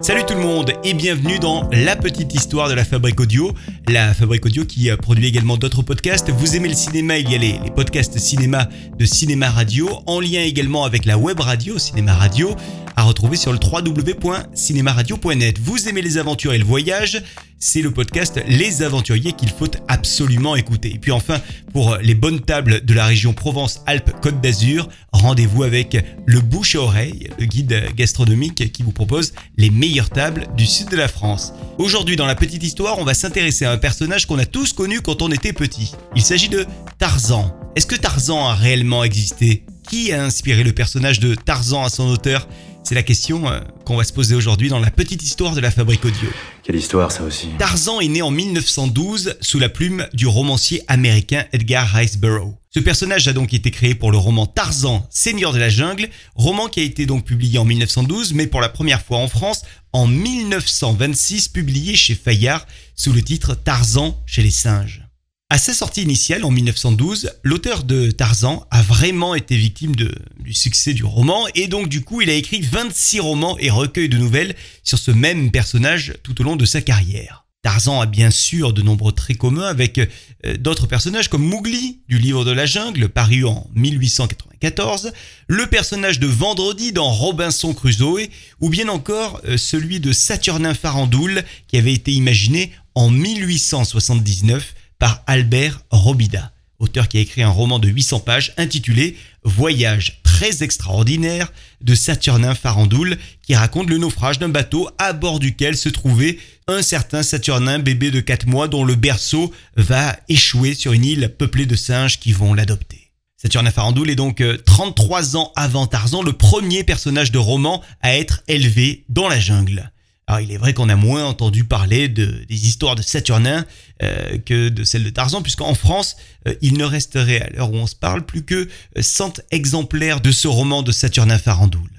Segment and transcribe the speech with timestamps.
[0.00, 3.54] Salut tout le monde et bienvenue dans La Petite Histoire de la Fabrique Audio.
[3.88, 6.30] La Fabrique Audio qui euh, produit également d'autres podcasts.
[6.30, 10.42] Vous aimez le cinéma, il y a les, podcasts cinéma de Cinéma Radio, en lien
[10.42, 12.56] également avec la web radio Cinéma Radio,
[12.96, 15.60] à retrouver sur le www.cinémaradio.net.
[15.60, 17.22] Vous aimez les aventures et le voyage
[17.58, 20.94] c'est le podcast Les Aventuriers qu'il faut absolument écouter.
[20.94, 21.40] Et puis enfin,
[21.72, 25.96] pour les bonnes tables de la région Provence-Alpes-Côte d'Azur, rendez-vous avec
[26.26, 30.90] le Bouche à Oreille, le guide gastronomique qui vous propose les meilleures tables du sud
[30.90, 31.54] de la France.
[31.78, 35.02] Aujourd'hui, dans la petite histoire, on va s'intéresser à un personnage qu'on a tous connu
[35.02, 35.92] quand on était petit.
[36.14, 36.64] Il s'agit de
[36.98, 37.54] Tarzan.
[37.76, 39.66] Est-ce que Tarzan a réellement existé?
[39.86, 42.48] Qui a inspiré le personnage de Tarzan à son auteur?
[42.84, 45.70] C'est la question euh, qu'on va se poser aujourd'hui dans la petite histoire de la
[45.70, 46.30] fabrique audio.
[46.62, 51.44] Quelle histoire ça aussi Tarzan est né en 1912 sous la plume du romancier américain
[51.52, 52.54] Edgar Rice Burroughs.
[52.70, 56.68] Ce personnage a donc été créé pour le roman Tarzan, Seigneur de la jungle, roman
[56.68, 59.62] qui a été donc publié en 1912 mais pour la première fois en France
[59.92, 65.06] en 1926 publié chez Fayard sous le titre Tarzan chez les singes.
[65.48, 70.08] À sa sortie initiale en 1912, l'auteur de Tarzan a vraiment été victime du
[70.52, 74.18] succès du roman et donc du coup il a écrit 26 romans et recueils de
[74.18, 77.46] nouvelles sur ce même personnage tout au long de sa carrière.
[77.66, 82.18] Tarzan a bien sûr de nombreux traits communs avec euh, d'autres personnages comme Mowgli du
[82.18, 85.12] livre de la jungle paru en 1894,
[85.48, 88.28] le personnage de Vendredi dans Robinson Crusoe
[88.60, 95.22] ou bien encore euh, celui de Saturnin Farandoul qui avait été imaginé en 1879 par
[95.26, 101.52] Albert Robida, auteur qui a écrit un roman de 800 pages intitulé Voyage très extraordinaire
[101.82, 106.82] de Saturnin Farandoul qui raconte le naufrage d'un bateau à bord duquel se trouvait un
[106.82, 111.66] certain Saturnin bébé de 4 mois dont le berceau va échouer sur une île peuplée
[111.66, 113.12] de singes qui vont l'adopter.
[113.36, 118.16] Saturnin Farandoul est donc 33 euh, ans avant Tarzan le premier personnage de roman à
[118.16, 119.92] être élevé dans la jungle.
[120.28, 123.64] Alors il est vrai qu'on a moins entendu parler de, des histoires de Saturnin
[124.02, 126.16] euh, que de celles de Tarzan, puisqu'en France,
[126.48, 130.32] euh, il ne resterait à l'heure où on se parle plus que 100 exemplaires de
[130.32, 131.90] ce roman de Saturnin Farandoul.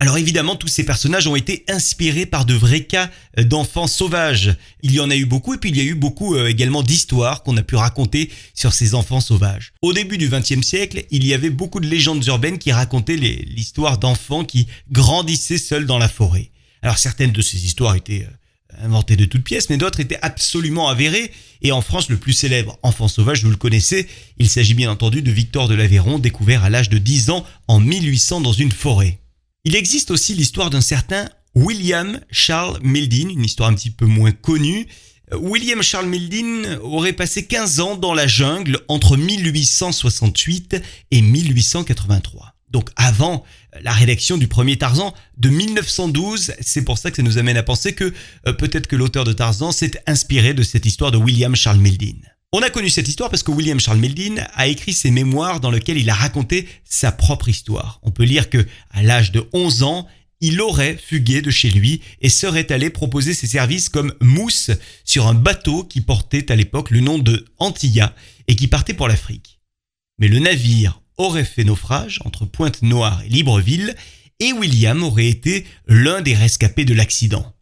[0.00, 4.56] Alors évidemment, tous ces personnages ont été inspirés par de vrais cas euh, d'enfants sauvages.
[4.82, 7.42] Il y en a eu beaucoup et puis il y a eu beaucoup également d'histoires
[7.42, 9.74] qu'on a pu raconter sur ces enfants sauvages.
[9.82, 13.98] Au début du XXe siècle, il y avait beaucoup de légendes urbaines qui racontaient l'histoire
[13.98, 16.50] d'enfants qui grandissaient seuls dans la forêt.
[16.84, 20.88] Alors certaines de ces histoires étaient euh, inventées de toutes pièces, mais d'autres étaient absolument
[20.88, 21.32] avérées.
[21.62, 24.06] Et en France, le plus célèbre enfant sauvage, vous le connaissez,
[24.38, 27.80] il s'agit bien entendu de Victor de l'Aveyron, découvert à l'âge de 10 ans en
[27.80, 29.18] 1800 dans une forêt.
[29.64, 34.32] Il existe aussi l'histoire d'un certain William Charles Mildin, une histoire un petit peu moins
[34.32, 34.86] connue.
[35.32, 42.53] Euh, William Charles Mildin aurait passé 15 ans dans la jungle entre 1868 et 1883
[42.74, 43.44] donc avant
[43.82, 46.54] la rédaction du premier Tarzan de 1912.
[46.60, 48.12] C'est pour ça que ça nous amène à penser que
[48.48, 52.18] euh, peut-être que l'auteur de Tarzan s'est inspiré de cette histoire de William Charles Mildin.
[52.52, 55.70] On a connu cette histoire parce que William Charles Mildin a écrit ses mémoires dans
[55.70, 58.00] lesquels il a raconté sa propre histoire.
[58.02, 60.08] On peut lire que à l'âge de 11 ans,
[60.40, 64.72] il aurait fugué de chez lui et serait allé proposer ses services comme mousse
[65.04, 68.16] sur un bateau qui portait à l'époque le nom de Antilla
[68.48, 69.60] et qui partait pour l'Afrique.
[70.18, 73.94] Mais le navire aurait fait naufrage entre Pointe-Noire et Libreville,
[74.40, 77.54] et William aurait été l'un des rescapés de l'accident.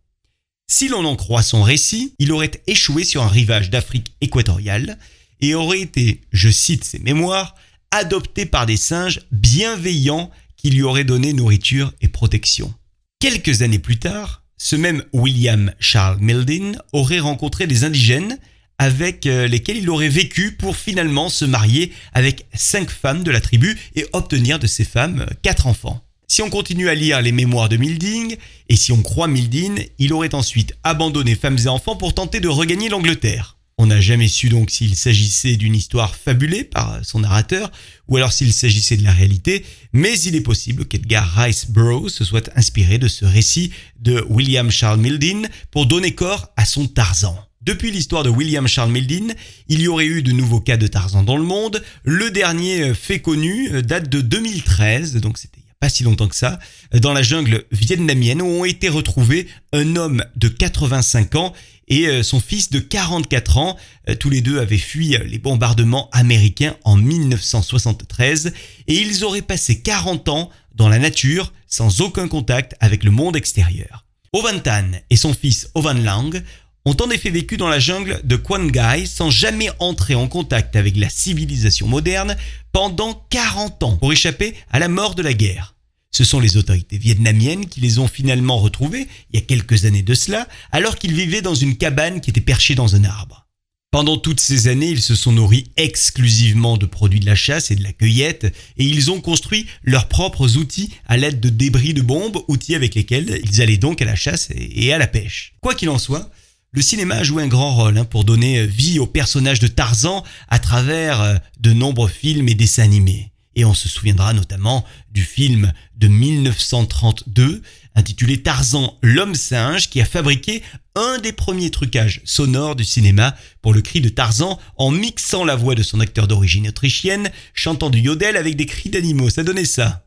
[0.70, 4.98] Si l'on en croit son récit, il aurait échoué sur un rivage d'Afrique équatoriale
[5.40, 7.54] et aurait été, je cite ses mémoires,
[7.90, 12.72] adopté par des singes bienveillants qui lui auraient donné nourriture et protection.
[13.18, 18.38] Quelques années plus tard, ce même William Charles Mildin aurait rencontré des indigènes
[18.82, 23.40] avec euh, lesquels il aurait vécu pour finalement se marier avec cinq femmes de la
[23.40, 26.02] tribu et obtenir de ces femmes euh, quatre enfants.
[26.26, 28.36] Si on continue à lire les mémoires de Milding,
[28.68, 32.48] et si on croit Mildin, il aurait ensuite abandonné femmes et enfants pour tenter de
[32.48, 33.56] regagner l'Angleterre.
[33.78, 37.70] On n'a jamais su donc s'il s'agissait d'une histoire fabulée par son narrateur,
[38.08, 42.24] ou alors s'il s'agissait de la réalité, mais il est possible qu'Edgar Rice Burroughs se
[42.24, 43.70] soit inspiré de ce récit
[44.00, 47.38] de William Charles Mildin pour donner corps à son Tarzan.
[47.64, 49.34] Depuis l'histoire de William Charles Mildin,
[49.68, 51.80] il y aurait eu de nouveaux cas de Tarzan dans le monde.
[52.02, 55.88] Le dernier euh, fait connu euh, date de 2013, donc c'était il n'y a pas
[55.88, 56.58] si longtemps que ça,
[56.92, 61.52] euh, dans la jungle vietnamienne où ont été retrouvés un homme de 85 ans
[61.86, 63.76] et son fils de 44 ans.
[64.18, 68.54] Tous les deux avaient fui les bombardements américains en 1973
[68.86, 73.36] et ils auraient passé 40 ans dans la nature sans aucun contact avec le monde
[73.36, 74.06] extérieur.
[74.34, 76.42] Ovan Tan et son fils Ovan Lang
[76.84, 80.96] ont en effet vécu dans la jungle de Kwangai sans jamais entrer en contact avec
[80.96, 82.36] la civilisation moderne
[82.72, 85.74] pendant 40 ans pour échapper à la mort de la guerre.
[86.10, 90.02] Ce sont les autorités vietnamiennes qui les ont finalement retrouvés, il y a quelques années
[90.02, 93.46] de cela, alors qu'ils vivaient dans une cabane qui était perchée dans un arbre.
[93.90, 97.76] Pendant toutes ces années, ils se sont nourris exclusivement de produits de la chasse et
[97.76, 98.44] de la cueillette,
[98.78, 102.94] et ils ont construit leurs propres outils à l'aide de débris de bombes, outils avec
[102.94, 105.54] lesquels ils allaient donc à la chasse et à la pêche.
[105.60, 106.30] Quoi qu'il en soit,
[106.74, 110.24] le cinéma a joué un grand rôle hein, pour donner vie au personnage de Tarzan
[110.48, 113.30] à travers euh, de nombreux films et dessins animés.
[113.54, 117.60] Et on se souviendra notamment du film de 1932
[117.94, 120.62] intitulé Tarzan l'homme singe qui a fabriqué
[120.94, 125.56] un des premiers trucages sonores du cinéma pour le cri de Tarzan en mixant la
[125.56, 129.28] voix de son acteur d'origine autrichienne chantant du yodel avec des cris d'animaux.
[129.28, 130.06] Ça donnait ça.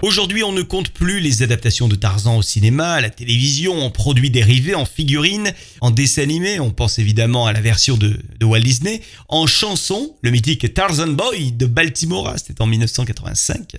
[0.00, 3.90] Aujourd'hui, on ne compte plus les adaptations de Tarzan au cinéma, à la télévision, en
[3.90, 8.60] produits dérivés, en figurines, en dessins animés, on pense évidemment à la version de, Walt
[8.60, 13.76] Disney, en chanson, le mythique Tarzan Boy de Baltimore, c'était en 1985.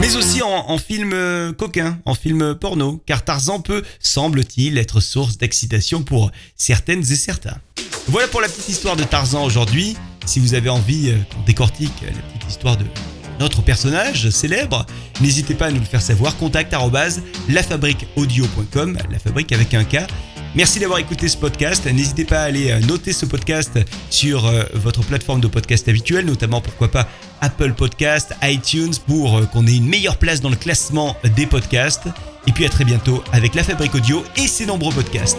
[0.00, 5.38] mais aussi en, film euh, coquin, en film porno, car Tarzan peut, semble-t-il, être source
[5.38, 7.58] d'excitation pour certaines et certains.
[8.08, 9.94] Voilà pour la petite histoire de Tarzan aujourd'hui.
[10.24, 12.84] Si vous avez envie euh, qu'on décortique la petite histoire de
[13.38, 14.86] notre personnage célèbre,
[15.20, 16.34] n'hésitez pas à nous le faire savoir.
[16.38, 16.74] Contact
[17.48, 19.98] lafabriqueaudio.com, la fabrique avec un K.
[20.54, 21.84] Merci d'avoir écouté ce podcast.
[21.84, 23.78] N'hésitez pas à aller euh, noter ce podcast
[24.08, 27.06] sur euh, votre plateforme de podcast habituelle, notamment pourquoi pas
[27.42, 32.08] Apple Podcast, iTunes, pour qu'on ait une meilleure place dans le classement des podcasts.
[32.46, 35.36] Et puis à très bientôt avec La Fabrique Audio et ses nombreux podcasts.